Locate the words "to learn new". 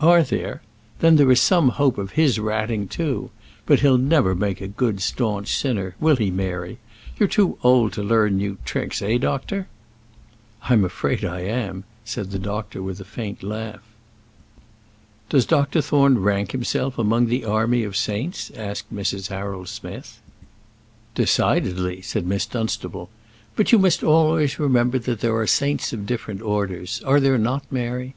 7.92-8.58